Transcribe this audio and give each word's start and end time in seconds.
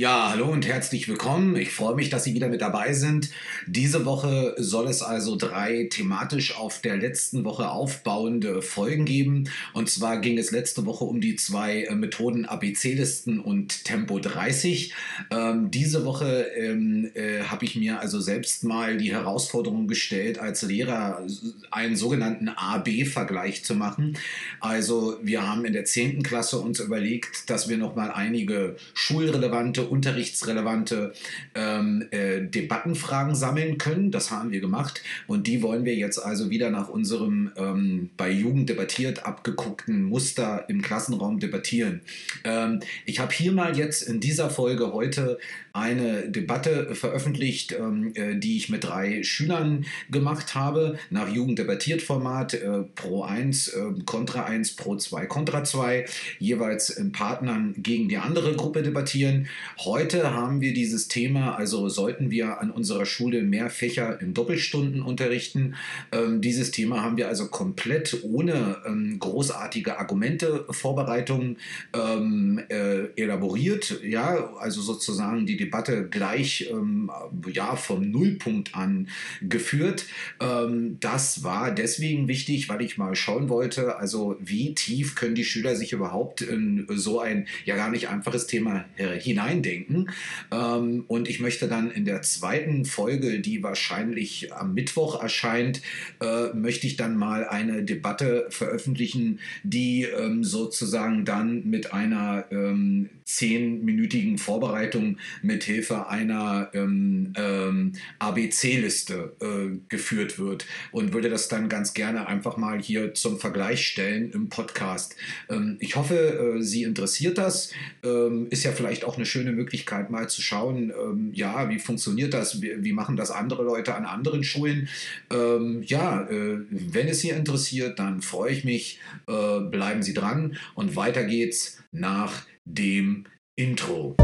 Ja, 0.00 0.30
hallo 0.30 0.46
und 0.46 0.64
herzlich 0.64 1.08
willkommen. 1.08 1.56
Ich 1.56 1.72
freue 1.72 1.96
mich, 1.96 2.08
dass 2.08 2.22
Sie 2.22 2.32
wieder 2.32 2.48
mit 2.48 2.60
dabei 2.60 2.92
sind. 2.92 3.30
Diese 3.66 4.04
Woche 4.04 4.54
soll 4.56 4.86
es 4.86 5.02
also 5.02 5.34
drei 5.34 5.88
thematisch 5.90 6.56
auf 6.56 6.80
der 6.80 6.96
letzten 6.96 7.44
Woche 7.44 7.68
aufbauende 7.68 8.62
Folgen 8.62 9.06
geben. 9.06 9.50
Und 9.72 9.90
zwar 9.90 10.20
ging 10.20 10.38
es 10.38 10.52
letzte 10.52 10.86
Woche 10.86 11.04
um 11.04 11.20
die 11.20 11.34
zwei 11.34 11.82
äh, 11.82 11.96
Methoden 11.96 12.44
ABC-Listen 12.44 13.40
und 13.40 13.84
Tempo 13.84 14.20
30. 14.20 14.94
Ähm, 15.32 15.72
diese 15.72 16.04
Woche 16.04 16.46
ähm, 16.56 17.10
äh, 17.14 17.42
habe 17.42 17.64
ich 17.64 17.74
mir 17.74 17.98
also 17.98 18.20
selbst 18.20 18.62
mal 18.62 18.98
die 18.98 19.10
Herausforderung 19.10 19.88
gestellt, 19.88 20.38
als 20.38 20.62
Lehrer 20.62 21.26
einen 21.72 21.96
sogenannten 21.96 22.50
A-B-Vergleich 22.50 23.64
zu 23.64 23.74
machen. 23.74 24.16
Also 24.60 25.18
wir 25.24 25.44
haben 25.44 25.64
in 25.64 25.72
der 25.72 25.86
10. 25.86 26.22
Klasse 26.22 26.60
uns 26.60 26.78
überlegt, 26.78 27.50
dass 27.50 27.68
wir 27.68 27.78
nochmal 27.78 28.12
einige 28.12 28.76
schulrelevante 28.94 29.87
unterrichtsrelevante 29.90 31.12
ähm, 31.54 32.06
äh, 32.10 32.40
Debattenfragen 32.42 33.34
sammeln 33.34 33.78
können. 33.78 34.10
Das 34.10 34.30
haben 34.30 34.50
wir 34.50 34.60
gemacht 34.60 35.02
und 35.26 35.46
die 35.46 35.62
wollen 35.62 35.84
wir 35.84 35.94
jetzt 35.94 36.18
also 36.18 36.50
wieder 36.50 36.70
nach 36.70 36.88
unserem 36.88 37.52
ähm, 37.56 38.10
bei 38.16 38.30
Jugend 38.30 38.68
debattiert 38.68 39.26
abgeguckten 39.26 40.02
Muster 40.02 40.64
im 40.68 40.82
Klassenraum 40.82 41.40
debattieren. 41.40 42.00
Ähm, 42.44 42.80
ich 43.04 43.20
habe 43.20 43.32
hier 43.32 43.52
mal 43.52 43.76
jetzt 43.76 44.02
in 44.02 44.20
dieser 44.20 44.50
Folge 44.50 44.92
heute 44.92 45.38
eine 45.78 46.28
Debatte 46.28 46.94
veröffentlicht, 46.94 47.72
ähm, 47.72 48.12
äh, 48.14 48.36
die 48.36 48.56
ich 48.56 48.68
mit 48.68 48.84
drei 48.84 49.22
Schülern 49.22 49.86
gemacht 50.10 50.54
habe, 50.54 50.98
nach 51.10 51.32
Jugend 51.32 51.58
debattiert 51.58 52.02
Format, 52.02 52.54
äh, 52.54 52.82
Pro 52.94 53.22
1, 53.22 53.68
äh, 53.68 53.82
Contra 54.04 54.44
1, 54.44 54.76
Pro 54.76 54.96
2, 54.96 55.26
Contra 55.26 55.64
2, 55.64 56.04
jeweils 56.38 56.90
in 56.90 57.12
Partnern 57.12 57.74
gegen 57.78 58.08
die 58.08 58.18
andere 58.18 58.54
Gruppe 58.54 58.82
debattieren. 58.82 59.48
Heute 59.78 60.32
haben 60.32 60.60
wir 60.60 60.74
dieses 60.74 61.08
Thema, 61.08 61.56
also 61.56 61.88
sollten 61.88 62.30
wir 62.30 62.60
an 62.60 62.70
unserer 62.70 63.06
Schule 63.06 63.42
mehr 63.42 63.70
Fächer 63.70 64.20
in 64.20 64.34
Doppelstunden 64.34 65.02
unterrichten. 65.02 65.74
Ähm, 66.12 66.40
dieses 66.40 66.70
Thema 66.70 67.02
haben 67.02 67.16
wir 67.16 67.28
also 67.28 67.48
komplett 67.48 68.18
ohne 68.22 68.78
ähm, 68.86 69.18
großartige 69.18 69.98
Argumente, 69.98 70.66
Vorbereitungen 70.70 71.56
äh, 71.92 73.06
elaboriert. 73.16 74.00
Ja, 74.02 74.54
also 74.58 74.80
sozusagen 74.80 75.46
die 75.46 75.56
Debatte 75.56 75.67
gleich 76.10 76.68
ähm, 76.70 77.10
ja, 77.52 77.76
vom 77.76 78.10
Nullpunkt 78.10 78.74
an 78.74 79.08
geführt. 79.42 80.06
Ähm, 80.40 80.98
das 81.00 81.42
war 81.44 81.70
deswegen 81.70 82.28
wichtig, 82.28 82.68
weil 82.68 82.82
ich 82.82 82.98
mal 82.98 83.14
schauen 83.14 83.48
wollte, 83.48 83.96
also 83.96 84.36
wie 84.40 84.74
tief 84.74 85.14
können 85.14 85.34
die 85.34 85.44
Schüler 85.44 85.76
sich 85.76 85.92
überhaupt 85.92 86.40
in 86.40 86.86
so 86.90 87.20
ein 87.20 87.46
ja 87.64 87.76
gar 87.76 87.90
nicht 87.90 88.08
einfaches 88.08 88.46
Thema 88.46 88.84
hineindenken 88.96 89.78
denken. 89.88 90.06
Ähm, 90.50 91.04
und 91.08 91.28
ich 91.28 91.40
möchte 91.40 91.68
dann 91.68 91.90
in 91.90 92.04
der 92.04 92.22
zweiten 92.22 92.84
Folge, 92.84 93.40
die 93.40 93.62
wahrscheinlich 93.62 94.52
am 94.52 94.74
Mittwoch 94.74 95.22
erscheint, 95.22 95.82
äh, 96.20 96.52
möchte 96.54 96.86
ich 96.86 96.96
dann 96.96 97.16
mal 97.16 97.46
eine 97.46 97.82
Debatte 97.82 98.46
veröffentlichen, 98.50 99.40
die 99.62 100.04
ähm, 100.04 100.44
sozusagen 100.44 101.24
dann 101.24 101.68
mit 101.68 101.92
einer 101.92 102.44
ähm, 102.50 103.10
zehnminütigen 103.24 104.38
Vorbereitung 104.38 105.18
mit 105.42 105.57
Hilfe 105.64 106.08
einer 106.08 106.70
ähm, 106.74 107.32
ähm, 107.36 107.92
ABC-Liste 108.18 109.36
äh, 109.40 109.78
geführt 109.88 110.38
wird 110.38 110.66
und 110.92 111.12
würde 111.12 111.30
das 111.30 111.48
dann 111.48 111.68
ganz 111.68 111.94
gerne 111.94 112.26
einfach 112.26 112.56
mal 112.56 112.80
hier 112.80 113.14
zum 113.14 113.38
Vergleich 113.38 113.86
stellen 113.86 114.30
im 114.32 114.48
Podcast. 114.48 115.16
Ähm, 115.48 115.76
ich 115.80 115.96
hoffe, 115.96 116.56
äh, 116.58 116.62
Sie 116.62 116.82
interessiert 116.82 117.38
das. 117.38 117.72
Ähm, 118.02 118.46
ist 118.50 118.64
ja 118.64 118.72
vielleicht 118.72 119.04
auch 119.04 119.16
eine 119.16 119.26
schöne 119.26 119.52
Möglichkeit, 119.52 120.10
mal 120.10 120.28
zu 120.28 120.42
schauen, 120.42 120.90
ähm, 120.90 121.30
ja, 121.34 121.68
wie 121.68 121.78
funktioniert 121.78 122.34
das, 122.34 122.62
wie, 122.62 122.72
wie, 122.82 122.92
machen 122.92 123.16
das 123.16 123.30
andere 123.30 123.62
Leute 123.62 123.94
an 123.94 124.04
anderen 124.04 124.44
Schulen. 124.44 124.88
Ähm, 125.30 125.82
ja, 125.84 126.22
äh, 126.28 126.58
wenn 126.70 127.08
es 127.08 127.20
Sie 127.20 127.30
interessiert, 127.30 127.98
dann 127.98 128.22
freue 128.22 128.52
ich 128.52 128.64
mich. 128.64 129.00
Äh, 129.26 129.60
bleiben 129.60 130.02
Sie 130.02 130.14
dran 130.14 130.56
und 130.74 130.96
weiter 130.96 131.24
geht's 131.24 131.82
nach 131.92 132.46
dem 132.64 133.24
Intro. 133.56 134.16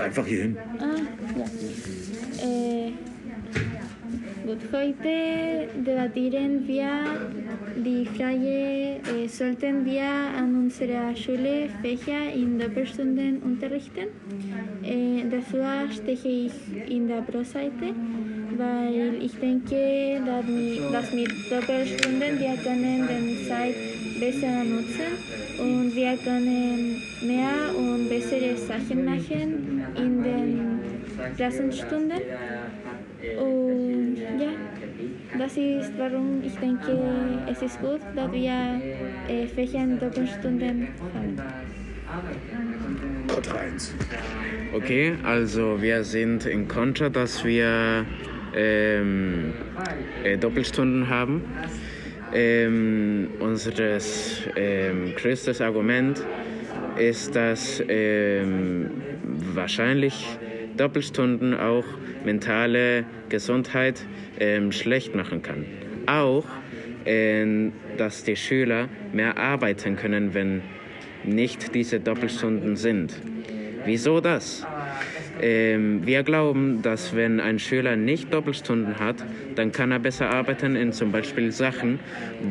Einfach 0.00 0.26
hier 0.26 0.42
hin. 0.42 0.56
Ah, 0.78 0.84
ja. 1.36 1.44
Äh, 2.46 2.92
gut, 4.46 4.58
heute 4.72 5.68
debattieren 5.86 6.66
wir 6.66 6.90
die 7.76 8.06
Frage, 8.06 9.00
äh, 9.14 9.28
sollten 9.28 9.84
wir 9.84 10.02
an 10.02 10.54
unserer 10.54 11.14
Schule 11.16 11.68
Fächer 11.82 12.32
in 12.34 12.58
Doppelstunden 12.58 13.38
unterrichten? 13.42 14.08
Äh, 14.82 15.28
dafür 15.30 15.90
stehe 15.92 16.46
ich 16.46 16.52
in 16.88 17.08
der 17.08 17.22
Pro-Seite, 17.22 17.94
weil 18.56 19.22
ich 19.22 19.34
denke, 19.38 20.20
dass 20.92 21.12
mit, 21.12 21.30
Doppelstunden 21.50 22.38
wir 22.38 22.56
können 22.62 23.08
die 23.08 23.48
Zeit 23.48 23.74
besser 24.20 24.64
nutzen 24.64 25.10
und 25.58 25.96
wir 25.96 26.16
können 26.18 27.02
mehr 27.22 27.74
und 27.76 28.08
bessere 28.08 28.56
Sachen 28.56 29.04
machen 29.04 29.82
in 29.96 30.22
den 30.22 30.80
Klassenstunden. 31.36 32.20
Und 33.38 34.16
ja, 34.16 34.52
das 35.38 35.56
ist, 35.56 35.92
warum 35.96 36.42
ich 36.44 36.54
denke, 36.56 36.98
es 37.50 37.62
ist 37.62 37.80
gut, 37.80 38.00
dass 38.14 38.32
wir 38.32 38.80
äh, 39.28 39.46
Fächer 39.46 39.84
in 39.84 39.98
Doppelstunden 39.98 40.88
haben. 41.14 41.36
Contra 43.28 43.58
1. 43.58 43.94
Okay, 44.74 45.14
also 45.22 45.80
wir 45.80 46.04
sind 46.04 46.44
in 46.46 46.66
Contra, 46.68 47.08
dass 47.08 47.44
wir 47.44 48.04
ähm, 48.54 49.52
äh, 50.24 50.36
Doppelstunden 50.36 51.08
haben. 51.08 51.42
Ähm, 52.32 53.28
unseres 53.40 54.42
ähm, 54.56 55.14
größtes 55.16 55.60
Argument 55.60 56.24
ist, 56.96 57.34
dass 57.34 57.82
ähm, 57.88 58.90
wahrscheinlich 59.54 60.26
Doppelstunden 60.76 61.54
auch 61.54 61.84
mentale 62.24 63.04
Gesundheit 63.28 64.04
ähm, 64.38 64.70
schlecht 64.72 65.14
machen 65.14 65.42
kann. 65.42 65.64
Auch, 66.06 66.46
dass 67.96 68.24
die 68.24 68.36
Schüler 68.36 68.88
mehr 69.12 69.38
arbeiten 69.38 69.96
können, 69.96 70.34
wenn 70.34 70.60
nicht 71.24 71.74
diese 71.74 71.98
Doppelstunden 71.98 72.76
sind. 72.76 73.14
Wieso 73.84 74.20
das? 74.20 74.66
Ähm, 75.40 76.06
wir 76.06 76.22
glauben, 76.22 76.82
dass 76.82 77.16
wenn 77.16 77.40
ein 77.40 77.58
Schüler 77.58 77.96
nicht 77.96 78.32
Doppelstunden 78.32 78.98
hat, 78.98 79.16
dann 79.54 79.72
kann 79.72 79.90
er 79.90 79.98
besser 79.98 80.28
arbeiten 80.28 80.76
in 80.76 80.92
zum 80.92 81.12
Beispiel 81.12 81.50
Sachen, 81.50 81.98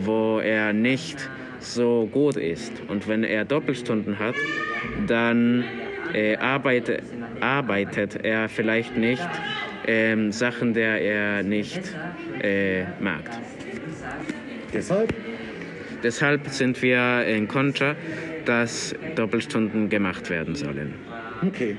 wo 0.03 0.39
er 0.39 0.73
nicht 0.73 1.29
so 1.59 2.09
gut 2.11 2.35
ist. 2.35 2.71
Und 2.87 3.07
wenn 3.07 3.23
er 3.23 3.45
Doppelstunden 3.45 4.17
hat, 4.17 4.35
dann 5.07 5.63
äh, 6.13 6.37
arbeitet, 6.37 7.03
arbeitet 7.41 8.23
er 8.23 8.49
vielleicht 8.49 8.97
nicht 8.97 9.29
ähm, 9.85 10.31
Sachen, 10.31 10.73
der 10.73 11.01
er 11.01 11.43
nicht 11.43 11.81
äh, 12.41 12.83
mag. 12.99 13.23
Deshalb? 14.73 15.13
Deshalb 16.01 16.47
sind 16.47 16.81
wir 16.81 17.25
in 17.25 17.47
Contra, 17.47 17.95
dass 18.45 18.95
Doppelstunden 19.15 19.89
gemacht 19.89 20.29
werden 20.29 20.55
sollen. 20.55 20.93
Okay, 21.45 21.77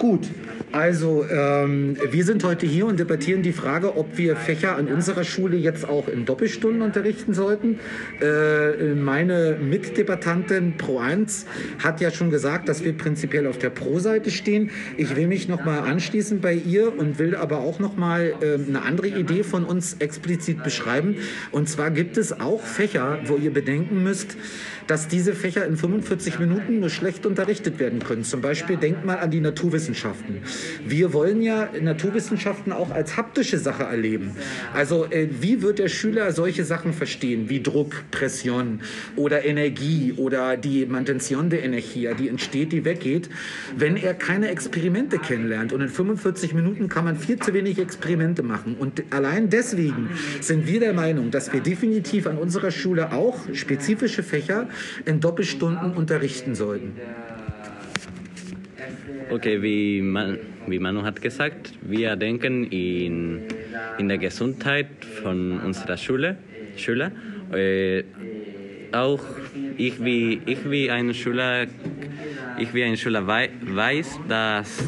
gut. 0.00 0.26
Also, 0.72 1.26
ähm, 1.28 1.96
wir 2.10 2.24
sind 2.24 2.42
heute 2.42 2.64
hier 2.64 2.86
und 2.86 2.98
debattieren 2.98 3.42
die 3.42 3.52
Frage, 3.52 3.96
ob 3.96 4.16
wir 4.16 4.34
Fächer 4.34 4.76
an 4.76 4.86
unserer 4.86 5.24
Schule 5.24 5.56
jetzt 5.56 5.88
auch 5.88 6.08
in 6.08 6.24
Doppelstunden 6.24 6.80
unterrichten 6.80 7.34
sollten. 7.34 7.80
Äh, 8.20 8.94
meine 8.94 9.58
Mitdebattantin 9.60 10.76
Pro 10.78 10.98
1 10.98 11.46
hat 11.82 12.00
ja 12.00 12.10
schon 12.10 12.30
gesagt, 12.30 12.68
dass 12.68 12.84
wir 12.84 12.92
prinzipiell 12.92 13.46
auf 13.46 13.58
der 13.58 13.70
Pro-Seite 13.70 14.30
stehen. 14.30 14.70
Ich 14.96 15.16
will 15.16 15.26
mich 15.26 15.48
nochmal 15.48 15.80
anschließen 15.80 16.40
bei 16.40 16.54
ihr 16.54 16.96
und 16.96 17.18
will 17.18 17.36
aber 17.36 17.58
auch 17.58 17.78
nochmal 17.78 18.34
äh, 18.40 18.54
eine 18.54 18.82
andere 18.82 19.08
Idee 19.08 19.42
von 19.42 19.64
uns 19.64 19.96
explizit 19.98 20.62
beschreiben. 20.62 21.16
Und 21.50 21.68
zwar 21.68 21.90
gibt 21.90 22.16
es 22.16 22.40
auch 22.40 22.62
Fächer, 22.62 23.18
wo 23.26 23.36
ihr 23.36 23.52
bedenken 23.52 24.02
müsst, 24.02 24.36
dass 24.90 25.06
diese 25.06 25.34
Fächer 25.34 25.64
in 25.66 25.76
45 25.76 26.40
Minuten 26.40 26.80
nur 26.80 26.90
schlecht 26.90 27.24
unterrichtet 27.24 27.78
werden 27.78 28.00
können. 28.00 28.24
Zum 28.24 28.40
Beispiel 28.40 28.76
denkt 28.76 29.04
mal 29.04 29.20
an 29.20 29.30
die 29.30 29.40
Naturwissenschaften. 29.40 30.38
Wir 30.84 31.12
wollen 31.12 31.42
ja 31.42 31.68
Naturwissenschaften 31.80 32.72
auch 32.72 32.90
als 32.90 33.16
haptische 33.16 33.58
Sache 33.58 33.84
erleben. 33.84 34.32
Also 34.74 35.04
äh, 35.04 35.28
wie 35.40 35.62
wird 35.62 35.78
der 35.78 35.86
Schüler 35.86 36.32
solche 36.32 36.64
Sachen 36.64 36.92
verstehen, 36.92 37.48
wie 37.48 37.62
Druck, 37.62 38.02
Pression 38.10 38.80
oder 39.14 39.44
Energie 39.44 40.12
oder 40.16 40.56
die 40.56 40.84
Mantention 40.86 41.50
de 41.50 41.60
Energia, 41.60 42.14
die 42.14 42.28
entsteht, 42.28 42.72
die 42.72 42.84
weggeht, 42.84 43.30
wenn 43.76 43.96
er 43.96 44.14
keine 44.14 44.48
Experimente 44.48 45.18
kennenlernt. 45.18 45.72
Und 45.72 45.82
in 45.82 45.88
45 45.88 46.52
Minuten 46.52 46.88
kann 46.88 47.04
man 47.04 47.16
viel 47.16 47.38
zu 47.38 47.54
wenig 47.54 47.78
Experimente 47.78 48.42
machen. 48.42 48.74
Und 48.76 49.04
allein 49.10 49.50
deswegen 49.50 50.10
sind 50.40 50.66
wir 50.66 50.80
der 50.80 50.94
Meinung, 50.94 51.30
dass 51.30 51.52
wir 51.52 51.60
definitiv 51.60 52.26
an 52.26 52.38
unserer 52.38 52.72
Schule 52.72 53.12
auch 53.12 53.38
spezifische 53.52 54.24
Fächer 54.24 54.68
in 55.04 55.20
Doppelstunden 55.20 55.92
unterrichten 55.92 56.54
sollten. 56.54 56.92
Okay, 59.30 59.62
wie, 59.62 60.02
man, 60.02 60.38
wie 60.66 60.78
Manu 60.78 61.02
hat 61.02 61.22
gesagt, 61.22 61.72
wir 61.82 62.16
denken 62.16 62.64
in, 62.64 63.42
in 63.98 64.08
der 64.08 64.18
Gesundheit 64.18 64.88
von 65.22 65.60
unserer 65.60 65.96
Schule, 65.96 66.36
Schüler. 66.76 67.12
Äh, 67.52 68.04
auch 68.92 69.22
ich 69.76 70.02
wie, 70.02 70.40
ich 70.46 70.68
wie 70.68 70.90
ein 70.90 71.14
Schüler, 71.14 71.66
ich 72.58 72.74
wie 72.74 72.82
ein 72.82 72.96
Schüler 72.96 73.26
wei 73.26 73.50
weiß, 73.62 74.20
dass 74.28 74.82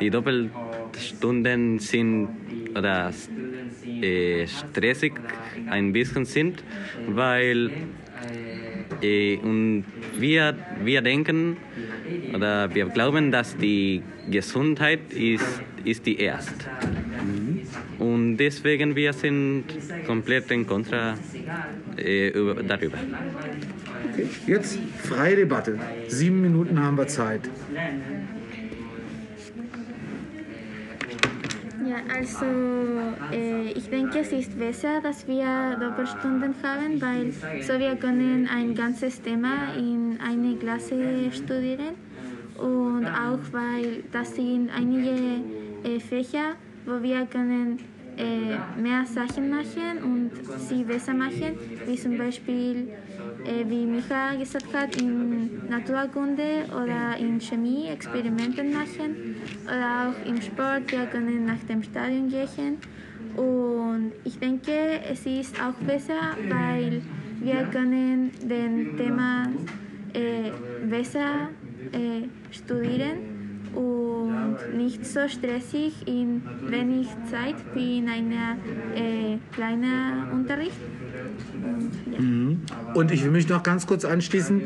die 0.00 0.10
Doppelstunden 0.10 1.78
sind 1.80 2.28
oder 2.76 3.12
äh, 4.00 4.46
stressig 4.46 5.14
ein 5.68 5.92
bisschen 5.92 6.24
sind, 6.24 6.62
weil 7.08 7.70
und 9.02 9.84
wir, 10.18 10.54
wir 10.82 11.02
denken 11.02 11.56
oder 12.34 12.74
wir 12.74 12.86
glauben, 12.86 13.30
dass 13.30 13.56
die 13.56 14.02
Gesundheit 14.30 15.12
ist, 15.12 15.62
ist 15.84 16.06
die 16.06 16.18
erste. 16.20 16.52
Und 17.98 18.36
deswegen 18.36 18.94
wir 18.96 19.12
sind 19.12 19.64
komplett 20.06 20.50
in 20.50 20.66
Kontra 20.66 21.14
äh, 21.96 22.28
über, 22.28 22.62
darüber. 22.62 22.98
Okay. 24.12 24.26
Jetzt 24.46 24.78
freie 25.04 25.36
Debatte. 25.36 25.78
Sieben 26.08 26.40
Minuten 26.40 26.82
haben 26.82 26.96
wir 26.96 27.06
Zeit. 27.06 27.42
Ja, 31.88 32.02
also 32.14 32.44
äh, 33.32 33.72
ich 33.72 33.88
denke, 33.88 34.18
es 34.18 34.30
ist 34.30 34.58
besser, 34.58 35.00
dass 35.00 35.26
wir 35.26 35.74
Doppelstunden 35.80 36.54
haben, 36.62 37.00
weil 37.00 37.32
so 37.62 37.78
wir 37.78 37.96
können 37.96 38.46
ein 38.46 38.74
ganzes 38.74 39.22
Thema 39.22 39.72
in 39.74 40.18
eine 40.20 40.56
Klasse 40.56 41.32
studieren 41.32 41.94
und 42.58 43.06
auch 43.06 43.38
weil 43.52 44.02
das 44.12 44.34
sind 44.34 44.68
einige 44.68 45.40
äh, 45.82 45.98
Fächer, 45.98 46.56
wo 46.84 47.02
wir 47.02 47.24
können 47.24 47.78
äh, 48.18 48.80
mehr 48.80 49.04
Sachen 49.06 49.48
machen 49.48 50.02
und 50.02 50.30
sie 50.58 50.82
besser 50.84 51.14
machen, 51.14 51.56
wie 51.86 51.96
zum 51.96 52.18
Beispiel 52.18 52.88
äh, 53.44 53.64
wie 53.68 53.86
Micha 53.86 54.34
gesagt 54.34 54.72
hat, 54.74 55.00
in 55.00 55.68
Naturkunde 55.68 56.66
oder 56.70 57.16
in 57.18 57.40
Chemie 57.40 57.88
Experimente 57.88 58.62
machen 58.64 59.36
oder 59.64 60.08
auch 60.08 60.28
im 60.28 60.40
Sport, 60.40 60.90
wir 60.90 61.06
können 61.06 61.46
nach 61.46 61.62
dem 61.68 61.82
Stadion 61.82 62.28
gehen. 62.28 62.78
Und 63.36 64.12
ich 64.24 64.38
denke, 64.38 65.00
es 65.10 65.24
ist 65.24 65.54
auch 65.62 65.74
besser, 65.86 66.36
weil 66.48 67.00
wir 67.40 67.62
können 67.72 68.32
den 68.42 68.96
Thema 68.96 69.48
äh, 70.12 70.50
besser 70.88 71.48
äh, 71.92 72.26
studieren 72.50 73.18
und 73.74 74.27
nicht 74.76 75.06
so 75.06 75.20
stressig 75.28 75.92
in 76.06 76.42
wenig 76.66 77.08
Zeit 77.30 77.56
wie 77.74 77.98
in 77.98 78.08
einer 78.08 78.56
äh, 78.94 79.38
kleinen 79.54 80.30
Unterricht. 80.32 80.76
Und, 81.54 81.90
ja. 82.12 82.20
Mhm. 82.20 82.60
Und 82.94 83.10
ich 83.10 83.24
will 83.24 83.30
mich 83.30 83.48
noch 83.48 83.62
ganz 83.62 83.86
kurz 83.86 84.04
anschließen 84.04 84.62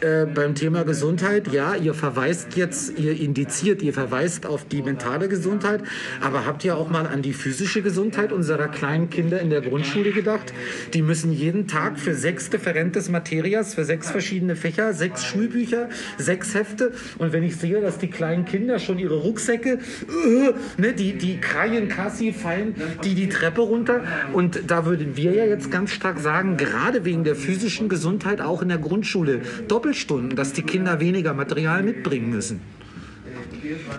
äh, 0.00 0.26
beim 0.26 0.54
Thema 0.54 0.84
Gesundheit. 0.84 1.52
Ja, 1.52 1.74
ihr 1.74 1.94
verweist 1.94 2.56
jetzt, 2.56 2.98
ihr 2.98 3.18
indiziert, 3.18 3.82
ihr 3.82 3.92
verweist 3.92 4.46
auf 4.46 4.66
die 4.66 4.82
mentale 4.82 5.28
Gesundheit, 5.28 5.82
aber 6.20 6.46
habt 6.46 6.64
ihr 6.64 6.76
auch 6.76 6.90
mal 6.90 7.06
an 7.06 7.22
die 7.22 7.32
physische 7.32 7.82
Gesundheit 7.82 8.32
unserer 8.32 8.68
kleinen 8.68 9.10
Kinder 9.10 9.40
in 9.40 9.50
der 9.50 9.60
Grundschule 9.60 10.12
gedacht? 10.12 10.52
Die 10.94 11.02
müssen 11.02 11.32
jeden 11.32 11.66
Tag 11.66 11.98
für 11.98 12.14
sechs 12.14 12.50
differentes 12.50 13.08
Materias, 13.08 13.74
für 13.74 13.84
sechs 13.84 14.10
verschiedene 14.10 14.56
Fächer, 14.56 14.92
sechs 14.92 15.24
Schulbücher, 15.24 15.88
sechs 16.18 16.54
Hefte. 16.54 16.92
Und 17.18 17.32
wenn 17.32 17.42
ich 17.42 17.56
sehe, 17.56 17.80
dass 17.80 17.98
die 17.98 18.08
kleinen 18.10 18.44
Kinder 18.44 18.78
schon 18.78 18.98
ihre 18.98 19.22
Rucksäcke, 19.36 19.78
uh, 20.08 20.52
ne, 20.78 20.92
die, 20.94 21.12
die 21.12 21.38
Kreien 21.38 21.88
Kassi 21.88 22.32
fallen, 22.32 22.74
die 23.04 23.14
die 23.14 23.28
Treppe 23.28 23.60
runter. 23.60 24.02
Und 24.32 24.62
da 24.66 24.86
würden 24.86 25.16
wir 25.16 25.32
ja 25.32 25.44
jetzt 25.44 25.70
ganz 25.70 25.90
stark 25.90 26.18
sagen, 26.18 26.56
gerade 26.56 27.04
wegen 27.04 27.22
der 27.24 27.36
physischen 27.36 27.88
Gesundheit 27.90 28.40
auch 28.40 28.62
in 28.62 28.68
der 28.68 28.78
Grundschule 28.78 29.42
Doppelstunden, 29.68 30.36
dass 30.36 30.54
die 30.54 30.62
Kinder 30.62 31.00
weniger 31.00 31.34
Material 31.34 31.82
mitbringen 31.82 32.30
müssen. 32.30 32.60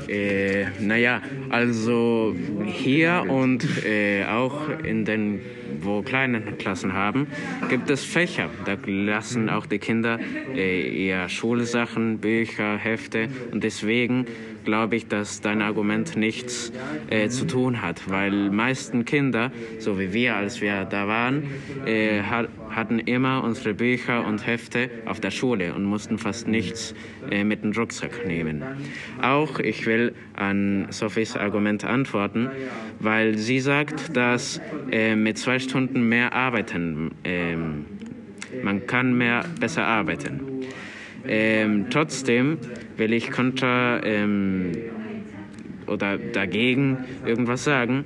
Äh, 0.07 0.66
naja, 0.80 1.22
also 1.50 2.36
hier 2.66 3.25
und 3.28 3.63
äh, 3.86 4.25
auch 4.25 4.69
in 4.83 5.06
den 5.06 5.42
wo 5.82 6.02
kleinen 6.02 6.58
Klassen 6.58 6.94
haben, 6.94 7.28
gibt 7.70 7.90
es 7.90 8.04
Fächer. 8.04 8.50
Da 8.66 8.78
lassen 8.86 9.50
auch 9.50 9.66
die 9.66 9.80
Kinder 9.80 10.20
äh, 10.54 11.08
eher 11.08 11.30
Schulsachen, 11.30 12.20
Bücher, 12.20 12.78
Hefte 12.78 13.30
und 13.52 13.64
deswegen 13.64 14.26
glaube 14.68 14.98
ich, 14.98 15.08
dass 15.08 15.40
dein 15.40 15.62
Argument 15.62 16.18
nichts 16.18 16.74
äh, 17.10 17.30
zu 17.30 17.48
tun 17.48 17.82
hat, 17.82 18.10
weil 18.10 18.50
meisten 18.50 19.06
Kinder, 19.06 19.50
so 19.80 19.98
wie 19.98 20.12
wir, 20.12 20.36
als 20.36 20.60
wir 20.60 20.84
da 20.84 21.08
waren, 21.08 21.44
äh, 21.86 22.22
hat, 22.24 22.50
hatten 22.70 23.00
immer 23.00 23.46
unsere 23.46 23.74
Bücher 23.74 24.28
und 24.28 24.46
Hefte 24.46 24.90
auf 25.06 25.22
der 25.22 25.32
Schule 25.32 25.74
und 25.74 25.86
mussten 25.86 26.18
fast 26.18 26.50
nichts 26.50 26.94
äh, 27.32 27.46
mit 27.46 27.64
dem 27.64 27.72
Rucksack 27.72 28.28
nehmen. 28.28 28.62
Auch 29.22 29.60
ich 29.60 29.86
will 29.86 30.14
an 30.36 30.88
Sophies 30.90 31.38
Argument 31.38 31.86
antworten, 31.86 32.50
weil 33.00 33.38
sie 33.38 33.62
sagt, 33.62 34.18
dass 34.18 34.60
äh, 34.92 35.16
mit 35.16 35.38
zwei 35.38 35.60
Stunden 35.68 36.08
mehr 36.08 36.34
arbeiten, 36.34 37.12
ähm, 37.25 37.86
man 38.62 38.88
kann 38.88 39.18
mehr 39.18 39.46
besser 39.60 39.86
arbeiten. 39.86 40.40
Ähm, 41.28 41.88
trotzdem 41.90 42.58
will 42.96 43.12
ich 43.12 43.31
kontra 43.31 44.00
ähm, 44.04 44.72
oder 45.86 46.18
dagegen 46.18 47.00
irgendwas 47.25 47.66
sagen, 47.66 48.06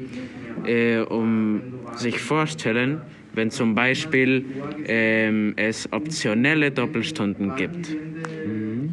äh, 0.63 0.99
um 0.99 1.61
sich 1.93 2.19
vorstellen, 2.19 3.01
wenn 3.33 3.51
zum 3.51 3.75
Beispiel 3.75 4.43
ähm, 4.85 5.53
es 5.55 5.91
optionelle 5.93 6.71
Doppelstunden 6.71 7.55
gibt. 7.55 7.95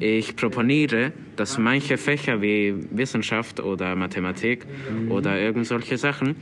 Ich 0.01 0.37
proponiere, 0.37 1.13
dass 1.37 1.59
manche 1.59 1.97
Fächer 1.97 2.41
wie 2.41 2.75
Wissenschaft 2.91 3.61
oder 3.61 3.97
Mathematik 3.97 4.67
mhm. 4.67 5.11
oder 5.11 5.41
irgend 5.41 5.67
solche 5.67 5.97
Sachen 5.97 6.37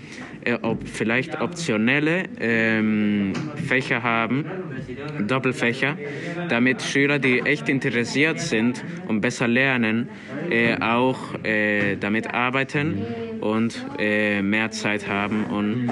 äh, 0.47 0.59
ob 0.63 0.87
vielleicht 0.89 1.41
optionelle 1.41 2.25
ähm, 2.41 3.33
Fächer 3.67 4.03
haben, 4.03 4.45
Doppelfächer, 5.27 5.99
damit 6.49 6.83
Schüler, 6.83 7.19
die 7.19 7.41
echt 7.41 7.69
interessiert 7.69 8.41
sind 8.41 8.85
und 9.09 9.21
besser 9.21 9.49
lernen, 9.49 10.09
äh, 10.51 10.77
auch 10.81 11.19
äh, 11.45 11.97
damit 11.97 12.33
arbeiten 12.33 13.03
und 13.41 13.85
äh, 13.99 14.41
mehr 14.43 14.71
Zeit 14.71 15.09
haben 15.09 15.45
und 15.45 15.91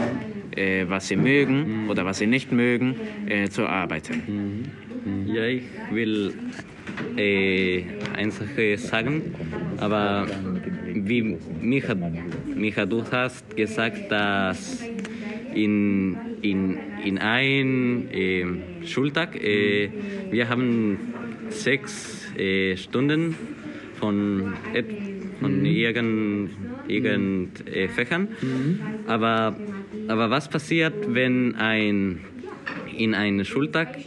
äh, 0.57 0.85
was 0.89 1.09
sie 1.09 1.17
mögen 1.17 1.89
oder 1.89 2.05
was 2.05 2.19
sie 2.19 2.27
nicht 2.27 2.53
mögen, 2.53 2.97
äh, 3.27 3.49
zu 3.49 3.67
arbeiten. 3.67 4.71
Ja, 5.27 5.45
ich 5.45 5.65
will 5.91 6.33
äh, 7.17 7.83
eine 8.17 8.31
Sache 8.31 8.79
sagen, 8.79 9.35
aber 9.79 10.27
wie 10.95 11.37
Micha, 11.61 11.95
Micha, 12.55 12.87
du 12.87 13.05
hast 13.11 13.57
gesagt, 13.57 14.11
dass 14.11 14.83
in, 15.55 16.17
in, 16.43 16.79
in 17.05 17.19
einem 17.19 18.09
äh, 18.11 18.87
Schultag 18.87 19.37
äh, 19.37 19.91
wir 20.31 20.49
haben 20.49 20.99
sechs 21.51 22.33
äh, 22.37 22.77
Stunden 22.77 23.35
von, 24.01 24.55
von 25.41 25.59
mhm. 25.61 26.51
irgend, 26.89 27.69
äh, 27.69 27.89
Fächern. 27.89 28.29
Mhm. 28.41 28.79
Aber, 29.07 29.57
aber 30.09 30.31
was 30.31 30.49
passiert, 30.49 30.95
wenn 31.09 31.55
ein, 31.57 32.21
in 32.97 33.15
einem 33.15 33.45
Schultag 33.45 33.99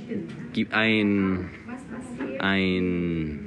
ein 0.71 1.49
ein, 2.39 3.39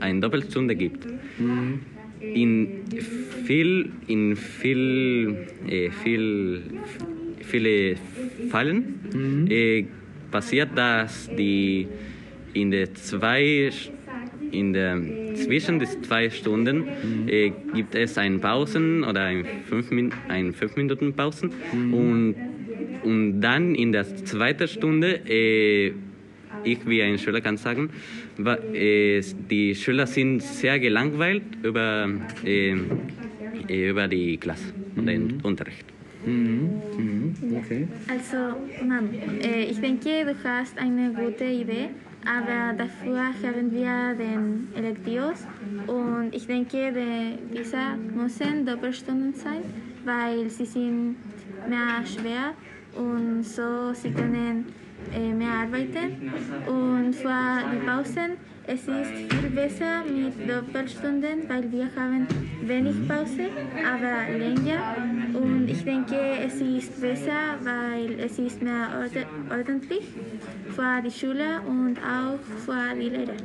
eine 0.00 0.20
Doppelstunde 0.20 0.74
gibt. 0.74 1.06
Mhm. 1.38 1.80
In 2.20 2.68
viel, 3.44 3.90
in 4.06 4.36
viel, 4.36 5.36
äh, 5.68 5.90
viel, 5.90 6.62
viele 7.40 7.96
Fällen 8.50 9.00
mhm. 9.12 9.46
äh, 9.50 9.84
passiert, 10.30 10.70
dass 10.74 11.28
die 11.36 11.86
in 12.54 12.70
der 12.70 12.94
zwei 12.94 13.70
in 14.50 14.72
der 14.72 15.00
zwischen 15.34 15.80
den 15.80 15.88
zwei 16.04 16.30
Stunden 16.30 16.84
äh, 17.26 17.50
gibt 17.74 17.96
es 17.96 18.16
einen 18.16 18.40
Pausen 18.40 19.02
oder 19.02 19.22
ein 19.22 19.44
fünf, 19.68 19.90
Min 19.90 20.12
ein 20.28 20.52
fünf 20.52 20.76
Minuten 20.76 21.12
Pausen 21.12 21.50
und, 21.72 22.36
und 23.02 23.40
dann 23.40 23.74
in 23.74 23.90
der 23.90 24.04
zweiten 24.24 24.68
Stunde 24.68 25.28
äh, 25.28 25.92
ich 26.64 26.86
wie 26.86 27.02
ein 27.02 27.18
Schüler 27.18 27.40
kann 27.40 27.56
sagen, 27.56 27.90
äh, 28.72 29.22
die 29.50 29.74
Schüler 29.74 30.06
sind 30.06 30.42
sehr 30.42 30.78
gelangweilt 30.78 31.44
über, 31.62 32.08
äh, 32.44 32.76
über 33.68 34.08
die 34.08 34.36
Klasse 34.36 34.72
und 34.96 35.06
den 35.06 35.40
Unterricht. 35.42 35.84
Okay. 36.24 37.86
Also, 38.08 38.56
Mann, 38.86 39.10
äh, 39.42 39.64
ich 39.64 39.78
denke, 39.78 40.24
du 40.24 40.34
hast 40.42 40.78
eine 40.78 41.12
gute 41.12 41.44
Idee, 41.44 41.90
aber 42.24 42.72
dafür 42.76 43.26
haben 43.42 43.70
wir 43.70 44.14
den 44.14 44.68
Elektivos 44.74 45.46
und 45.86 46.34
ich 46.34 46.46
denke, 46.46 46.92
die, 46.92 47.58
diese 47.58 47.76
müssen 48.16 48.64
Doppelstunden 48.64 49.34
sein, 49.34 49.60
weil 50.06 50.48
sie 50.48 50.64
sind 50.64 51.16
mehr 51.68 52.02
schwer 52.06 52.54
und 52.96 53.42
so 53.42 53.92
sie 53.92 54.10
können 54.10 54.64
äh, 55.14 55.32
mehr 55.32 55.52
arbeiten 55.62 56.32
und 56.66 57.14
für 57.14 57.62
die 57.72 57.86
Pausen 57.86 58.36
es 58.66 58.88
ist 58.88 59.12
viel 59.30 59.50
besser 59.50 60.02
mit 60.04 60.48
Doppelstunden, 60.48 61.46
weil 61.48 61.70
wir 61.70 61.86
haben 61.94 62.26
wenig 62.62 62.96
Pause, 63.06 63.50
aber 63.84 64.38
länger. 64.38 64.96
Und 65.34 65.68
ich 65.68 65.84
denke, 65.84 66.16
es 66.42 66.54
ist 66.62 66.98
besser, 66.98 67.58
weil 67.62 68.18
es 68.18 68.38
ist 68.38 68.62
mehr 68.62 68.88
orde 68.98 69.26
ordentlich 69.50 70.04
für 70.74 71.02
die 71.04 71.10
Schule 71.10 71.60
und 71.66 71.98
auch 71.98 72.40
für 72.64 72.94
die 72.98 73.10
Lehrer. 73.10 73.36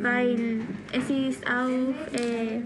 Weil 0.00 0.60
es 0.92 1.10
ist 1.10 1.46
auch, 1.46 2.18
äh, 2.18 2.62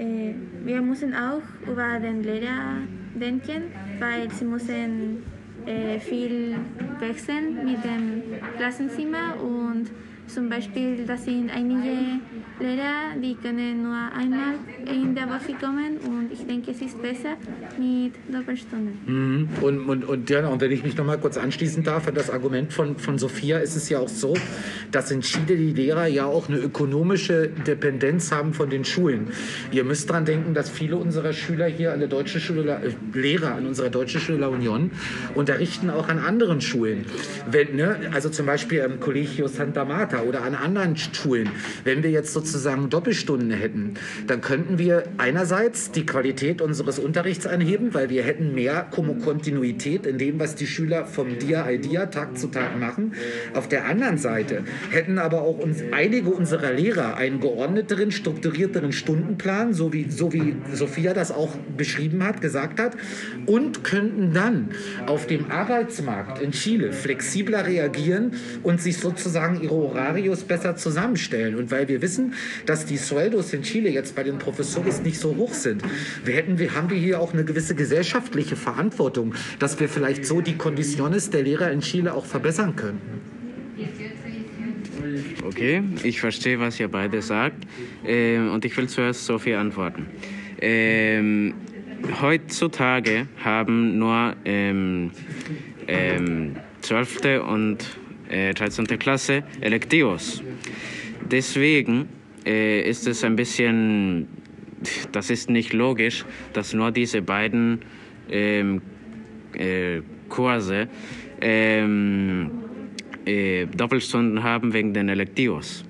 äh, 0.00 0.34
wir 0.64 0.82
müssen 0.82 1.14
auch 1.14 1.42
über 1.66 1.98
den 1.98 2.22
Lehrer 2.22 2.76
denken, 3.16 3.72
weil 3.98 4.30
sie 4.30 4.44
müssen 4.44 5.24
äh, 5.66 5.98
viel 5.98 6.56
wechseln 6.98 7.64
mit 7.64 7.84
dem 7.84 8.22
Klassenzimmer 8.56 9.40
und 9.40 9.90
zum 10.26 10.48
Beispiel, 10.48 11.04
das 11.06 11.24
sind 11.24 11.50
einige 11.50 12.20
Lehrer, 12.60 13.16
die 13.22 13.34
können 13.34 13.82
nur 13.82 13.96
einmal 14.16 14.54
in 14.86 15.14
der 15.14 15.26
Woche 15.26 15.54
kommen 15.60 15.98
und 16.06 16.32
ich 16.32 16.46
denke, 16.46 16.70
es 16.70 16.80
ist 16.80 17.00
besser 17.02 17.36
mit 17.78 18.14
Doppelstunden. 18.32 18.98
Mhm. 19.06 19.48
Und, 19.60 19.88
und, 19.88 20.04
und, 20.04 20.30
ja, 20.30 20.46
und 20.46 20.60
wenn 20.60 20.70
ich 20.70 20.84
mich 20.84 20.96
noch 20.96 21.04
mal 21.04 21.18
kurz 21.18 21.36
anschließen 21.36 21.82
darf 21.82 22.08
an 22.08 22.14
das 22.14 22.30
Argument 22.30 22.72
von, 22.72 22.96
von 22.96 23.18
Sophia, 23.18 23.58
ist 23.58 23.76
es 23.76 23.88
ja 23.88 23.98
auch 23.98 24.08
so, 24.08 24.34
dass 24.90 25.10
in 25.10 25.22
Chile 25.22 25.56
die 25.56 25.72
Lehrer 25.72 26.06
ja 26.06 26.24
auch 26.26 26.48
eine 26.48 26.58
ökonomische 26.58 27.48
Dependenz 27.48 28.32
haben 28.32 28.54
von 28.54 28.70
den 28.70 28.84
Schulen. 28.84 29.28
Ihr 29.72 29.84
müsst 29.84 30.08
dran 30.08 30.24
denken, 30.24 30.54
dass 30.54 30.70
viele 30.70 30.96
unserer 30.96 31.32
Schüler 31.32 31.66
hier 31.66 31.92
an 31.92 31.98
der 31.98 32.08
deutschen 32.08 32.40
Schule, 32.40 32.80
äh, 32.82 33.18
Lehrer 33.18 33.56
an 33.56 33.66
unserer 33.66 33.90
deutschen 33.90 34.20
Schule 34.20 34.48
Union 34.48 34.90
unterrichten 35.34 35.90
auch 35.90 36.08
an 36.08 36.18
anderen 36.18 36.60
Schulen. 36.60 37.04
Wenn, 37.50 37.76
ne, 37.76 37.96
also 38.12 38.28
zum 38.28 38.46
Beispiel 38.46 38.82
am 38.82 39.00
Colegio 39.00 39.48
Santa 39.48 39.84
Marta 39.84 40.11
oder 40.20 40.42
an 40.42 40.54
anderen 40.54 40.96
Schulen. 40.96 41.48
Wenn 41.84 42.02
wir 42.02 42.10
jetzt 42.10 42.32
sozusagen 42.32 42.90
Doppelstunden 42.90 43.50
hätten, 43.50 43.94
dann 44.26 44.40
könnten 44.40 44.78
wir 44.78 45.04
einerseits 45.18 45.90
die 45.90 46.06
Qualität 46.06 46.60
unseres 46.60 46.98
Unterrichts 46.98 47.46
anheben, 47.46 47.94
weil 47.94 48.10
wir 48.10 48.22
hätten 48.22 48.54
mehr 48.54 48.88
Kontinuität 48.90 50.06
in 50.06 50.18
dem, 50.18 50.38
was 50.38 50.54
die 50.54 50.66
Schüler 50.66 51.06
vom 51.06 51.38
Dia 51.38 51.62
al 51.64 51.78
Dia 51.78 52.06
Tag 52.06 52.38
zu 52.38 52.48
Tag 52.48 52.78
machen. 52.78 53.14
Auf 53.54 53.68
der 53.68 53.86
anderen 53.86 54.18
Seite 54.18 54.64
hätten 54.90 55.18
aber 55.18 55.42
auch 55.42 55.58
uns 55.58 55.82
einige 55.92 56.30
unserer 56.30 56.72
Lehrer 56.72 57.16
einen 57.16 57.40
geordneteren, 57.40 58.10
strukturierteren 58.10 58.92
Stundenplan, 58.92 59.72
so 59.72 59.92
wie, 59.92 60.10
so 60.10 60.32
wie 60.32 60.56
Sophia 60.72 61.14
das 61.14 61.30
auch 61.32 61.56
beschrieben 61.76 62.24
hat, 62.24 62.40
gesagt 62.40 62.80
hat, 62.80 62.96
und 63.46 63.84
könnten 63.84 64.32
dann 64.32 64.70
auf 65.06 65.26
dem 65.26 65.50
Arbeitsmarkt 65.50 66.40
in 66.40 66.52
Chile 66.52 66.92
flexibler 66.92 67.66
reagieren 67.66 68.32
und 68.62 68.80
sich 68.80 68.98
sozusagen 68.98 69.62
ihre 69.62 69.74
Horarios 70.02 70.42
besser 70.42 70.76
zusammenstellen. 70.76 71.54
Und 71.54 71.70
weil 71.70 71.88
wir 71.88 72.02
wissen, 72.02 72.34
dass 72.66 72.86
die 72.86 72.96
Sueldos 72.96 73.52
in 73.52 73.62
Chile 73.62 73.90
jetzt 73.90 74.14
bei 74.14 74.22
den 74.22 74.38
Professores 74.38 75.02
nicht 75.02 75.18
so 75.18 75.36
hoch 75.36 75.54
sind, 75.54 75.82
wir 76.24 76.34
hätten, 76.34 76.58
wir 76.58 76.74
haben 76.74 76.90
wir 76.90 76.96
hier 76.96 77.20
auch 77.20 77.32
eine 77.32 77.44
gewisse 77.44 77.74
gesellschaftliche 77.74 78.56
Verantwortung, 78.56 79.34
dass 79.58 79.78
wir 79.80 79.88
vielleicht 79.88 80.26
so 80.26 80.40
die 80.40 80.56
Konditiones 80.56 81.30
der 81.30 81.42
Lehrer 81.42 81.70
in 81.70 81.80
Chile 81.80 82.14
auch 82.14 82.26
verbessern 82.26 82.76
könnten. 82.76 83.20
Okay, 85.44 85.82
ich 86.02 86.20
verstehe, 86.20 86.58
was 86.60 86.78
ihr 86.78 86.88
beide 86.88 87.22
sagt. 87.22 87.64
Ähm, 88.04 88.52
und 88.52 88.64
ich 88.64 88.76
will 88.76 88.88
zuerst 88.88 89.26
Sophie 89.26 89.54
antworten. 89.54 90.06
Ähm, 90.60 91.54
heutzutage 92.20 93.26
haben 93.42 93.98
nur 93.98 94.34
ähm, 94.44 95.10
ähm, 95.88 96.56
12. 96.82 97.42
und 97.46 97.78
äh, 98.32 98.54
13. 98.54 98.86
Klasse 98.98 99.44
Electivos. 99.60 100.42
Deswegen 101.30 102.08
äh, 102.44 102.80
ist 102.82 103.06
es 103.06 103.22
ein 103.24 103.36
bisschen, 103.36 104.26
das 105.12 105.30
ist 105.30 105.50
nicht 105.50 105.72
logisch, 105.72 106.24
dass 106.52 106.72
nur 106.72 106.90
diese 106.90 107.22
beiden 107.22 107.82
ähm, 108.30 108.82
äh, 109.54 110.00
Kurse 110.28 110.88
ähm, 111.40 112.50
äh, 113.26 113.66
Doppelstunden 113.66 114.42
haben 114.42 114.72
wegen 114.72 114.94
den 114.94 115.08
Electivos. 115.08 115.84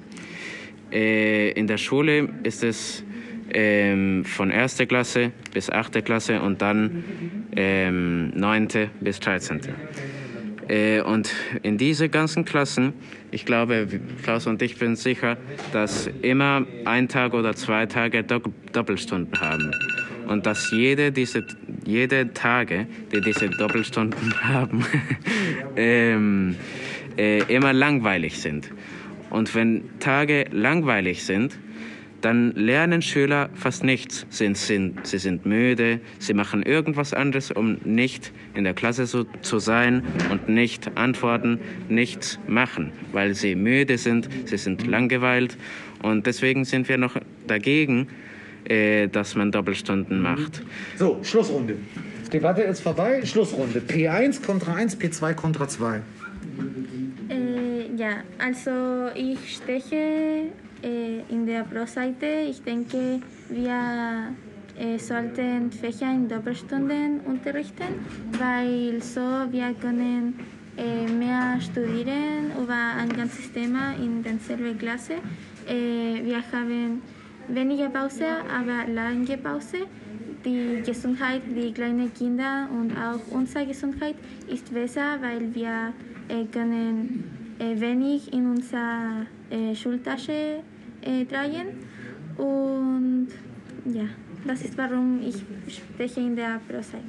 Äh, 0.91 1.53
in 1.53 1.67
der 1.67 1.79
Schule 1.79 2.29
ist 2.43 2.65
es 2.65 3.05
ähm, 3.55 4.25
von 4.25 4.51
1. 4.51 4.79
Klasse 4.89 5.33
bis 5.55 5.71
8. 5.71 6.05
Klasse 6.05 6.41
und 6.41 6.61
dann 6.61 7.05
ähm, 7.55 8.31
9. 8.31 8.69
bis 9.01 9.21
13. 9.21 9.61
Äh, 10.73 11.03
und 11.03 11.31
in 11.63 11.77
diese 11.77 12.09
ganzen 12.09 12.47
Klassen, 12.47 12.95
ich 13.31 13.45
glaube, 13.45 13.87
Klaus 14.23 14.47
und 14.47 14.63
ich 14.63 14.79
bin 14.79 14.97
sicher, 14.97 15.37
dass 15.73 16.07
immer 16.23 16.65
ein 16.87 17.09
Tag 17.09 17.35
oder 17.35 17.55
zwei 17.55 17.85
Tage 17.85 18.25
Do 18.25 18.41
Doppelstunden 18.73 19.39
haben. 19.39 19.71
Und 20.29 20.47
dass 20.47 20.71
jede 20.71 21.13
diese 21.13 21.45
jede 21.85 22.33
Tage, 22.33 22.87
die 23.13 23.21
diese 23.21 23.51
Doppelstunden 23.51 24.33
haben, 24.43 24.87
ähm, 25.77 26.57
äh, 27.19 27.43
immer 27.55 27.75
langweilig 27.75 28.39
sind. 28.39 28.71
Und 29.29 29.55
wenn 29.55 29.99
Tage 29.99 30.47
langweilig 30.53 31.25
sind, 31.25 31.59
dann 32.25 32.53
lernen 32.53 33.03
Schüler 33.03 33.51
fast 33.55 33.85
nichts. 33.85 34.27
Sie 34.31 34.55
sind, 34.55 35.07
sie 35.07 35.19
sind 35.19 35.45
müde, 35.45 36.01
sie 36.19 36.35
machen 36.35 36.63
irgendwas 36.63 37.13
anderes, 37.13 37.51
um 37.51 37.79
nicht 37.85 38.33
in 38.55 38.65
der 38.65 38.75
Klasse 38.75 39.07
so, 39.07 39.25
zu 39.43 39.59
sein 39.59 40.03
und 40.31 40.49
nicht 40.49 40.97
antworten, 40.97 41.61
nichts 41.89 42.39
machen, 42.47 42.93
weil 43.13 43.35
sie 43.35 43.55
müde 43.55 43.99
sind, 43.99 44.29
sie 44.47 44.57
sind 44.57 44.87
langweilt. 44.87 45.57
Und 46.03 46.27
deswegen 46.27 46.65
sind 46.65 46.89
wir 46.89 46.99
noch 46.99 47.17
dagegen, 47.47 48.09
äh, 48.65 49.09
dass 49.09 49.35
man 49.35 49.51
Doppelstunden 49.51 50.23
macht. 50.23 50.63
So, 50.97 51.21
Schlussrunde. 51.23 51.77
Debatte 52.33 52.63
ist 52.63 52.81
vorbei. 52.81 53.25
Schlussrunde. 53.25 53.81
P1 53.81 54.45
kontra 54.45 54.75
1, 54.75 54.99
P2 54.99 55.35
kontra 55.35 55.69
2. 55.69 56.01
Äh, 57.29 57.97
ja, 57.97 58.23
also 58.39 59.11
ich 59.15 59.57
stehe 59.57 60.53
äh, 60.83 61.21
in 61.29 61.47
der 61.47 61.63
Pro-Seite. 61.63 62.27
Ich 62.49 62.63
denke, 62.63 63.21
wir 63.49 64.35
äh, 64.79 64.99
sollten 64.99 65.71
Fächer 65.71 66.11
in 66.11 66.29
Doppelstunden 66.29 67.21
unterrichten, 67.21 68.05
weil 68.39 69.01
so 69.01 69.21
wir 69.51 69.75
können 69.81 70.39
äh, 70.77 71.07
mehr 71.07 71.61
studieren 71.61 72.51
über 72.61 72.97
ein 72.99 73.11
ganzes 73.11 73.53
Thema 73.53 73.95
in 73.95 74.23
derselben 74.23 74.77
Klasse. 74.79 75.15
Wir 75.65 76.43
haben 76.53 77.01
weniger 77.47 77.89
Pause, 77.89 78.27
aber 78.51 78.93
lange 78.93 79.39
Pause. 79.39 79.87
Die 80.45 80.83
Gesundheit 80.85 81.43
der 81.55 81.73
kleinen 81.73 82.13
Kinder 82.13 82.69
und 82.77 82.91
auch 82.97 83.21
unsere 83.31 83.67
Gesundheit 83.67 84.17
ist 84.49 84.75
besser, 84.75 85.19
weil 85.21 85.55
wir 85.55 85.93
können 86.53 87.42
wenig 87.81 88.33
in 88.33 88.51
unserer 88.51 89.27
äh, 89.51 89.75
Schultasche 89.75 90.61
äh, 91.03 91.25
tragen. 91.25 91.79
Und 92.37 93.29
ja, 93.85 94.05
das 94.45 94.63
ist 94.63 94.77
warum 94.77 95.21
ich 95.23 95.37
spreche 95.73 96.21
in 96.21 96.35
der 96.35 96.61
Pro-Seite. 96.69 97.05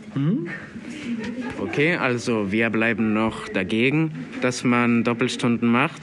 Okay, 1.59 1.95
also 1.95 2.51
wir 2.51 2.69
bleiben 2.69 3.13
noch 3.13 3.47
dagegen, 3.49 4.11
dass 4.41 4.63
man 4.63 5.03
Doppelstunden 5.03 5.69
macht, 5.69 6.01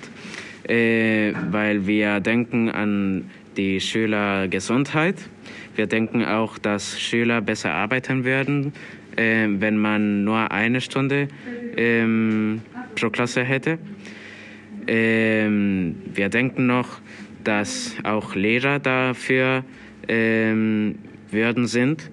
äh, 0.68 1.32
weil 1.50 1.86
wir 1.86 2.20
denken 2.20 2.68
an 2.68 3.30
die 3.56 3.80
Schülergesundheit. 3.80 5.16
Wir 5.76 5.86
denken 5.86 6.24
auch, 6.24 6.58
dass 6.58 7.00
Schüler 7.00 7.40
besser 7.40 7.72
arbeiten 7.72 8.24
werden, 8.24 8.72
äh, 9.16 9.46
wenn 9.48 9.76
man 9.76 10.24
nur 10.24 10.50
eine 10.50 10.80
Stunde 10.80 11.28
ähm, 11.76 12.62
pro 12.96 13.10
Klasse 13.10 13.44
hätte. 13.44 13.78
Ähm, 14.90 15.94
wir 16.12 16.28
denken 16.30 16.66
noch, 16.66 17.00
dass 17.44 17.94
auch 18.02 18.34
Lehrer 18.34 18.80
dafür 18.80 19.64
ähm, 20.08 20.96
würden 21.30 21.68
sind, 21.68 22.10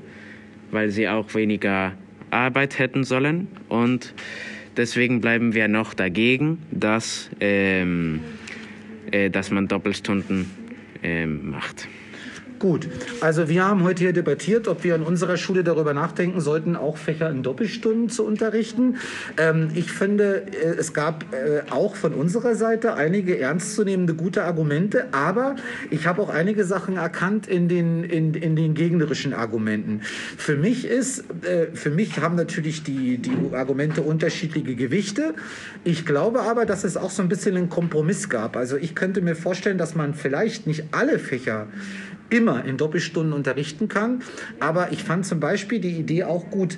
weil 0.70 0.92
sie 0.92 1.10
auch 1.10 1.34
weniger 1.34 1.94
Arbeit 2.30 2.78
hätten 2.78 3.04
sollen. 3.04 3.48
Und 3.68 4.14
deswegen 4.78 5.22
bleiben 5.22 5.56
wir 5.56 5.68
noch 5.68 5.96
dagegen, 5.96 6.60
dass, 6.70 7.32
ähm, 7.40 8.20
äh, 9.10 9.32
dass 9.32 9.50
man 9.50 9.68
Doppelstunden 9.68 10.46
ähm, 11.02 11.50
macht. 11.50 11.88
Gut, 12.60 12.90
also 13.22 13.50
wir 13.50 13.64
haben 13.64 13.84
heute 13.84 14.04
hier 14.04 14.14
debattiert, 14.14 14.68
ob 14.68 14.84
wir 14.84 14.96
in 14.96 15.04
unserer 15.04 15.38
Schule 15.38 15.64
darüber 15.64 15.94
nachdenken 15.94 16.42
sollten, 16.42 16.76
auch 16.76 16.98
Fächer 16.98 17.30
in 17.30 17.44
Doppelstunden 17.44 18.10
zu 18.10 18.26
unterrichten. 18.26 18.96
Ähm, 19.38 19.70
ich 19.76 19.92
finde, 19.92 20.48
äh, 20.48 20.76
es 20.78 20.94
gab 20.94 21.26
äh, 21.34 21.70
auch 21.70 21.96
von 21.96 22.14
unserer 22.14 22.56
Seite 22.56 22.96
einige 22.96 23.38
ernstzunehmende 23.38 24.16
gute 24.16 24.44
Argumente, 24.44 25.06
aber 25.12 25.56
ich 25.92 26.08
habe 26.08 26.20
auch 26.22 26.30
einige 26.30 26.64
Sachen 26.64 26.98
erkannt 26.98 27.46
in 27.46 27.68
den, 27.68 28.04
in, 28.04 28.34
in 28.34 28.56
den 28.56 28.74
gegnerischen 28.74 29.34
Argumenten. 29.34 30.02
Für 30.36 30.56
mich 30.56 30.86
ist, 30.86 31.26
äh, 31.44 31.68
für 31.76 31.92
mich 31.92 32.20
haben 32.20 32.36
natürlich 32.36 32.82
die, 32.82 33.20
die 33.20 33.54
Argumente 33.54 34.02
unterschiedliche 34.02 34.76
Gewichte. 34.76 35.36
Ich 35.84 36.08
glaube 36.08 36.42
aber, 36.42 36.66
dass 36.66 36.84
es 36.84 36.98
auch 36.98 37.12
so 37.12 37.22
ein 37.22 37.30
bisschen 37.30 37.56
einen 37.56 37.70
Kompromiss 37.70 38.30
gab. 38.30 38.58
Also 38.58 38.78
ich 38.78 38.96
könnte 38.96 39.22
mir 39.22 39.36
vorstellen, 39.36 39.78
dass 39.78 39.94
man 39.94 40.16
vielleicht 40.16 40.66
nicht 40.66 40.86
alle 40.92 41.20
Fächer 41.20 41.68
immer 42.30 42.66
in 42.66 42.78
Doppelstunden 42.78 43.34
unterrichten 43.34 43.88
kann. 43.88 44.22
Aber 44.60 44.92
ich 44.92 45.04
fand 45.04 45.26
zum 45.26 45.40
Beispiel 45.40 45.80
die 45.80 45.98
Idee 45.98 46.24
auch 46.24 46.50
gut, 46.50 46.78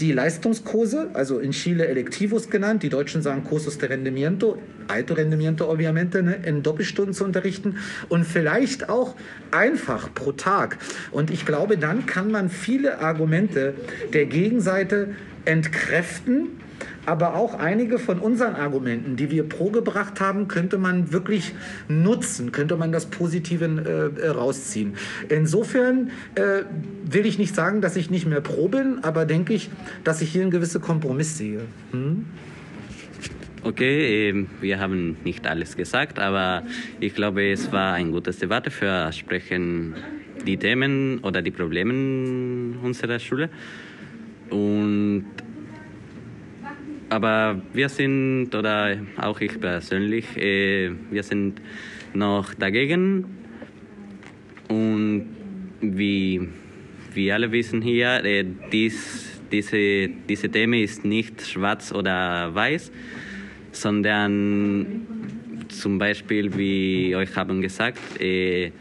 die 0.00 0.12
Leistungskurse, 0.12 1.10
also 1.14 1.38
in 1.38 1.50
Chile 1.50 1.88
Electivos 1.88 2.50
genannt, 2.50 2.84
die 2.84 2.88
Deutschen 2.88 3.20
sagen 3.20 3.42
Cursos 3.42 3.78
de 3.78 3.88
Rendimiento, 3.88 4.58
Alto 4.86 5.14
Rendimiento 5.14 5.70
obviamente, 5.70 6.22
ne, 6.22 6.38
in 6.44 6.62
Doppelstunden 6.62 7.14
zu 7.14 7.24
unterrichten 7.24 7.78
und 8.08 8.24
vielleicht 8.24 8.88
auch 8.88 9.16
einfach 9.50 10.14
pro 10.14 10.32
Tag. 10.32 10.78
Und 11.10 11.30
ich 11.30 11.44
glaube, 11.44 11.78
dann 11.78 12.06
kann 12.06 12.30
man 12.30 12.48
viele 12.48 13.00
Argumente 13.00 13.74
der 14.12 14.26
Gegenseite 14.26 15.14
entkräften 15.44 16.60
aber 17.08 17.34
auch 17.34 17.54
einige 17.54 17.98
von 17.98 18.18
unseren 18.18 18.54
Argumenten, 18.54 19.16
die 19.16 19.30
wir 19.30 19.48
pro-gebracht 19.48 20.20
haben, 20.20 20.46
könnte 20.46 20.76
man 20.76 21.10
wirklich 21.10 21.54
nutzen, 21.88 22.52
könnte 22.52 22.76
man 22.76 22.92
das 22.92 23.06
Positive 23.06 23.64
äh, 23.64 24.28
rausziehen. 24.28 24.92
Insofern 25.30 26.10
äh, 26.34 26.64
will 27.10 27.24
ich 27.24 27.38
nicht 27.38 27.54
sagen, 27.54 27.80
dass 27.80 27.96
ich 27.96 28.10
nicht 28.10 28.26
mehr 28.26 28.42
pro 28.42 28.68
bin, 28.68 28.98
aber 29.02 29.24
denke 29.24 29.54
ich, 29.54 29.70
dass 30.04 30.20
ich 30.20 30.30
hier 30.30 30.42
einen 30.42 30.50
gewissen 30.50 30.82
Kompromiss 30.82 31.38
sehe. 31.38 31.62
Hm? 31.92 32.26
Okay, 33.62 34.28
ähm, 34.28 34.48
wir 34.60 34.78
haben 34.78 35.16
nicht 35.24 35.46
alles 35.46 35.78
gesagt, 35.78 36.18
aber 36.18 36.62
ich 37.00 37.14
glaube, 37.14 37.50
es 37.50 37.72
war 37.72 37.94
ein 37.94 38.12
gutes 38.12 38.38
Debatte 38.38 38.70
für 38.70 39.10
Sprechen 39.12 39.94
die 40.46 40.58
Themen 40.58 41.20
oder 41.20 41.40
die 41.40 41.52
Probleme 41.52 42.76
unserer 42.82 43.18
Schule. 43.18 43.48
Und 44.50 45.24
aber 47.08 47.60
wir 47.72 47.88
sind, 47.88 48.54
oder 48.54 48.98
auch 49.16 49.40
ich 49.40 49.60
persönlich, 49.60 50.36
äh, 50.36 50.90
wir 51.10 51.22
sind 51.22 51.60
noch 52.14 52.54
dagegen. 52.54 53.24
Und 54.68 55.26
wie 55.80 56.48
wir 57.14 57.34
alle 57.34 57.50
wissen 57.50 57.80
hier, 57.80 58.24
äh, 58.24 58.44
dies, 58.72 59.40
diese, 59.50 60.08
diese 60.28 60.50
Thema 60.50 60.76
ist 60.76 61.04
nicht 61.04 61.40
schwarz 61.46 61.92
oder 61.92 62.54
weiß, 62.54 62.92
sondern 63.72 65.06
zum 65.68 65.98
Beispiel, 65.98 66.56
wie 66.56 67.16
euch 67.16 67.34
haben 67.36 67.62
gesagt, 67.62 68.20
äh, 68.20 68.72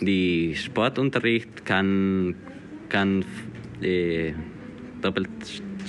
die 0.00 0.54
Sportunterricht 0.56 1.64
kann, 1.64 2.34
kann 2.88 3.24
äh, 3.80 4.32
doppelt 5.00 5.28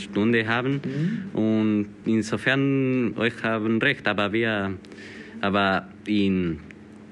Stunde 0.03 0.47
haben. 0.47 0.81
Mhm. 0.83 1.39
Und 1.39 1.87
insofern, 2.05 3.13
euch 3.17 3.41
haben 3.43 3.79
recht, 3.81 4.07
aber 4.07 4.31
wir, 4.33 4.73
aber 5.41 5.89
in 6.07 6.59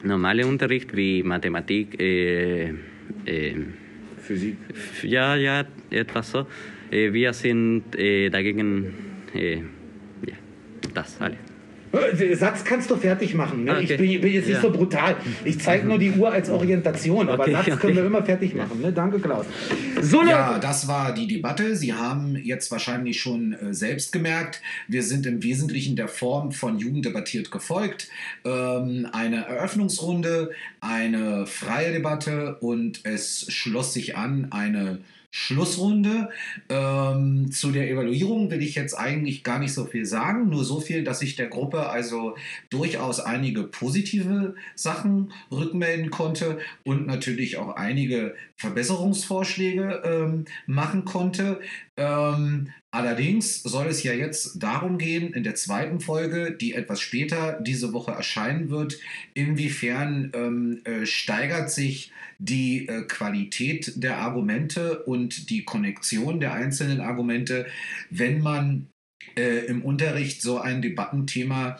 normalem 0.03 0.49
Unterricht 0.49 0.95
wie 0.95 1.23
Mathematik, 1.23 1.99
äh, 1.99 2.69
äh, 3.25 3.55
Physik. 4.17 4.57
Ja, 5.03 5.35
ja, 5.35 5.65
etwas 5.89 6.31
so. 6.31 6.45
Äh, 6.91 7.11
wir 7.11 7.33
sind 7.33 7.95
äh, 7.97 8.29
dagegen, 8.29 8.93
äh, 9.33 9.55
ja, 9.55 10.35
das 10.93 11.19
alles. 11.19 11.50
Den 11.93 12.37
Satz 12.37 12.63
kannst 12.63 12.89
du 12.89 12.95
fertig 12.95 13.33
machen. 13.33 13.65
Ne? 13.65 13.71
Okay. 13.71 13.81
Ich 13.83 13.97
bin, 13.97 14.21
bin, 14.21 14.33
jetzt 14.33 14.47
nicht 14.47 14.55
ja. 14.55 14.61
so 14.61 14.71
brutal. 14.71 15.17
Ich 15.43 15.59
zeige 15.59 15.85
nur 15.87 15.97
die 15.97 16.11
Uhr 16.11 16.31
als 16.31 16.49
Orientation, 16.49 17.27
aber 17.27 17.43
okay, 17.43 17.51
Satz 17.51 17.67
okay. 17.67 17.77
können 17.77 17.95
wir 17.97 18.05
immer 18.05 18.23
fertig 18.23 18.55
machen. 18.55 18.81
Ne? 18.81 18.93
Danke, 18.93 19.19
Klaus. 19.19 19.45
So, 20.01 20.23
ja, 20.23 20.57
das 20.59 20.87
war 20.87 21.13
die 21.13 21.27
Debatte. 21.27 21.75
Sie 21.75 21.93
haben 21.93 22.37
jetzt 22.37 22.71
wahrscheinlich 22.71 23.19
schon 23.19 23.53
äh, 23.53 23.73
selbst 23.73 24.11
gemerkt, 24.11 24.61
wir 24.87 25.03
sind 25.03 25.25
im 25.25 25.43
Wesentlichen 25.43 25.95
der 25.95 26.07
Form 26.07 26.51
von 26.51 26.79
Jugenddebattiert 26.79 27.51
gefolgt. 27.51 28.07
Ähm, 28.45 29.07
eine 29.11 29.45
Eröffnungsrunde, 29.47 30.51
eine 30.79 31.45
freie 31.45 31.91
Debatte 31.91 32.55
und 32.61 33.01
es 33.03 33.45
schloss 33.49 33.93
sich 33.93 34.15
an 34.15 34.47
eine 34.51 34.99
Schlussrunde. 35.31 36.29
Ähm, 36.69 37.51
zu 37.51 37.71
der 37.71 37.89
Evaluierung 37.89 38.51
will 38.51 38.61
ich 38.61 38.75
jetzt 38.75 38.93
eigentlich 38.93 39.43
gar 39.43 39.59
nicht 39.59 39.73
so 39.73 39.85
viel 39.85 40.05
sagen, 40.05 40.49
nur 40.49 40.65
so 40.65 40.81
viel, 40.81 41.03
dass 41.03 41.21
ich 41.21 41.37
der 41.37 41.47
Gruppe 41.47 41.89
also 41.89 42.35
durchaus 42.69 43.21
einige 43.21 43.63
positive 43.63 44.55
Sachen 44.75 45.31
rückmelden 45.49 46.11
konnte 46.11 46.59
und 46.83 47.07
natürlich 47.07 47.57
auch 47.57 47.75
einige 47.75 48.35
Verbesserungsvorschläge 48.57 50.01
ähm, 50.03 50.45
machen 50.67 51.05
konnte. 51.05 51.61
Ähm, 52.01 52.71
allerdings 52.89 53.61
soll 53.61 53.87
es 53.87 54.01
ja 54.01 54.13
jetzt 54.13 54.63
darum 54.63 54.97
gehen, 54.97 55.33
in 55.33 55.43
der 55.43 55.53
zweiten 55.53 55.99
Folge, 55.99 56.51
die 56.51 56.73
etwas 56.73 56.99
später 56.99 57.59
diese 57.61 57.93
Woche 57.93 58.11
erscheinen 58.11 58.69
wird, 58.71 58.97
inwiefern 59.35 60.31
ähm, 60.33 60.81
äh, 60.83 61.05
steigert 61.05 61.69
sich 61.69 62.11
die 62.39 62.87
äh, 62.87 63.03
Qualität 63.03 63.93
der 64.03 64.17
Argumente 64.17 65.03
und 65.03 65.51
die 65.51 65.63
Konnektion 65.63 66.39
der 66.39 66.53
einzelnen 66.53 67.01
Argumente, 67.01 67.67
wenn 68.09 68.41
man 68.41 68.87
äh, 69.37 69.65
im 69.67 69.83
Unterricht 69.83 70.41
so 70.41 70.57
ein 70.57 70.81
Debattenthema 70.81 71.77